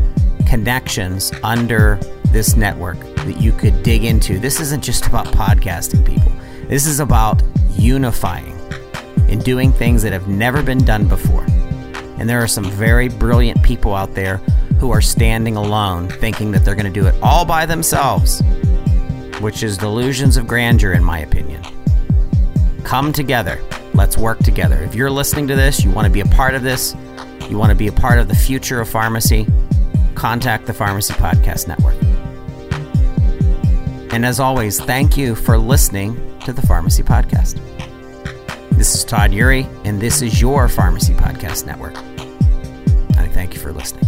connections 0.47 1.31
under 1.43 1.99
this 2.31 2.55
network 2.55 2.99
that 2.99 3.39
you 3.39 3.51
could 3.51 3.83
dig 3.83 4.03
into. 4.05 4.39
This 4.39 4.59
isn't 4.59 4.83
just 4.83 5.05
about 5.05 5.27
podcasting, 5.27 6.05
people. 6.05 6.31
This 6.69 6.85
is 6.85 6.99
about 6.99 7.41
unifying 7.71 8.55
and 9.27 9.43
doing 9.43 9.73
things 9.73 10.03
that 10.03 10.13
have 10.13 10.27
never 10.27 10.61
been 10.61 10.85
done 10.85 11.07
before. 11.07 11.43
And 12.19 12.29
there 12.29 12.43
are 12.43 12.47
some 12.47 12.65
very 12.65 13.09
brilliant 13.09 13.63
people 13.63 13.95
out 13.95 14.13
there 14.13 14.37
who 14.79 14.91
are 14.91 15.01
standing 15.01 15.55
alone 15.55 16.09
thinking 16.09 16.51
that 16.51 16.63
they're 16.63 16.75
going 16.75 16.85
to 16.85 17.01
do 17.01 17.07
it 17.07 17.15
all 17.23 17.43
by 17.43 17.65
themselves, 17.65 18.43
which 19.39 19.63
is 19.63 19.79
delusions 19.79 20.37
of 20.37 20.45
grandeur, 20.45 20.93
in 20.93 21.03
my 21.03 21.17
opinion. 21.17 21.63
Come 22.83 23.11
together. 23.13 23.59
Let's 23.95 24.15
work 24.15 24.37
together. 24.37 24.79
If 24.83 24.93
you're 24.93 25.09
listening 25.09 25.47
to 25.47 25.55
this, 25.55 25.83
you 25.83 25.89
want 25.89 26.05
to 26.05 26.13
be 26.13 26.21
a 26.21 26.25
part 26.25 26.53
of 26.53 26.61
this, 26.61 26.95
you 27.49 27.57
want 27.57 27.71
to 27.71 27.75
be 27.75 27.87
a 27.87 27.91
part 27.91 28.19
of 28.19 28.27
the 28.27 28.35
future 28.35 28.79
of 28.79 28.87
pharmacy, 28.87 29.47
contact 30.13 30.67
the 30.67 30.73
Pharmacy 30.73 31.15
Podcast 31.15 31.67
Network. 31.67 31.97
And 34.13 34.23
as 34.23 34.39
always, 34.39 34.79
thank 34.79 35.17
you 35.17 35.33
for 35.33 35.57
listening 35.57 36.28
to 36.49 36.61
the 36.61 36.65
Pharmacy 36.65 37.03
Podcast. 37.03 37.59
This 38.71 38.95
is 38.95 39.03
Todd 39.03 39.29
Eury, 39.29 39.67
and 39.85 40.01
this 40.01 40.23
is 40.23 40.41
your 40.41 40.67
Pharmacy 40.67 41.13
Podcast 41.13 41.67
Network. 41.67 41.95
I 43.19 43.27
thank 43.27 43.53
you 43.53 43.59
for 43.59 43.71
listening. 43.71 44.05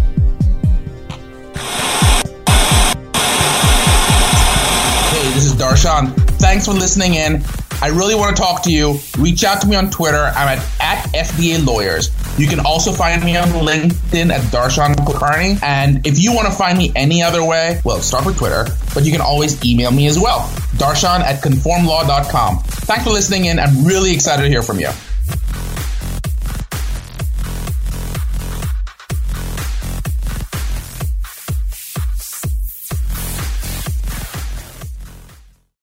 Hey, 5.11 5.29
this 5.35 5.45
is 5.45 5.53
Darshan. 5.53 6.15
Thanks 6.39 6.65
for 6.65 6.73
listening 6.73 7.13
in. 7.13 7.43
I 7.79 7.89
really 7.89 8.15
want 8.15 8.35
to 8.35 8.41
talk 8.41 8.63
to 8.63 8.71
you. 8.71 8.97
Reach 9.19 9.43
out 9.43 9.61
to 9.61 9.67
me 9.67 9.75
on 9.75 9.91
Twitter. 9.91 10.31
I'm 10.35 10.57
at, 10.57 10.57
at 10.79 11.05
FDA 11.13 11.63
Lawyers. 11.63 12.09
You 12.39 12.47
can 12.47 12.59
also 12.59 12.91
find 12.91 13.23
me 13.23 13.37
on 13.37 13.49
LinkedIn 13.49 14.31
at 14.31 14.41
Darshan 14.51 14.95
Kulkarni. 14.95 15.61
And 15.61 16.07
if 16.07 16.17
you 16.17 16.33
want 16.33 16.47
to 16.47 16.53
find 16.53 16.75
me 16.75 16.91
any 16.95 17.21
other 17.21 17.43
way, 17.43 17.81
well, 17.83 18.01
start 18.01 18.25
with 18.25 18.37
Twitter, 18.37 18.65
but 18.95 19.03
you 19.03 19.11
can 19.11 19.21
always 19.21 19.63
email 19.63 19.91
me 19.91 20.07
as 20.07 20.17
well. 20.17 20.51
Darshan 20.81 21.21
at 21.21 21.43
conformlaw.com. 21.43 22.59
Thanks 22.59 23.03
for 23.03 23.11
listening 23.11 23.45
in. 23.45 23.59
I'm 23.59 23.85
really 23.85 24.11
excited 24.13 24.41
to 24.41 24.49
hear 24.49 24.63
from 24.63 24.79
you. 24.79 24.89